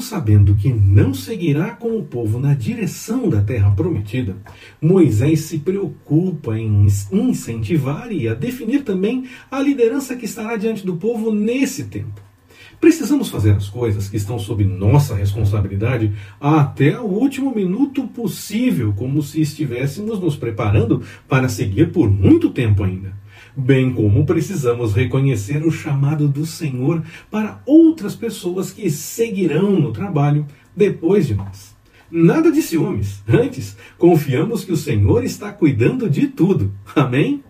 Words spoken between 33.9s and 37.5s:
confiamos que o Senhor está cuidando de tudo. Amém?